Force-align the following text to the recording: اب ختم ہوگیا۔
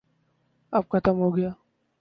اب 0.73 0.83
ختم 0.91 1.15
ہوگیا۔ 1.21 1.49